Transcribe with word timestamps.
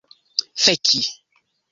feki 0.63 1.01